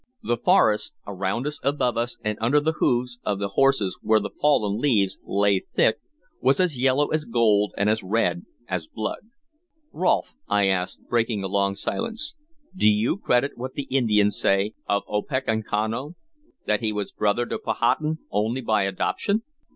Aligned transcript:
The 0.23 0.37
forest 0.37 0.95
around 1.05 1.45
us, 1.45 1.59
above 1.61 1.95
us, 1.95 2.17
and 2.23 2.35
under 2.41 2.59
the 2.59 2.71
hoofs 2.71 3.19
of 3.23 3.37
the 3.37 3.49
horses 3.49 3.99
where 4.01 4.19
the 4.19 4.31
fallen 4.31 4.79
leaves 4.79 5.19
lay 5.23 5.59
thick 5.75 5.97
was 6.39 6.59
as 6.59 6.75
yellow 6.75 7.09
as 7.09 7.23
gold 7.23 7.75
and 7.77 7.87
as 7.87 8.01
red 8.01 8.41
as 8.67 8.87
blood. 8.87 9.29
"Rolfe," 9.91 10.33
I 10.47 10.69
asked, 10.69 11.07
breaking 11.07 11.43
a 11.43 11.47
long 11.47 11.75
silence, 11.75 12.33
"do 12.75 12.89
you 12.89 13.15
credit 13.15 13.59
what 13.59 13.75
the 13.75 13.83
Indians 13.91 14.39
say 14.39 14.73
of 14.89 15.03
Opechancanough?" 15.07 16.15
"That 16.65 16.79
he 16.81 16.91
was 16.91 17.11
brother 17.11 17.45
to 17.45 17.59
Powhatan 17.59 18.17
only 18.31 18.61
by 18.61 18.85
adoption?" 18.85 19.43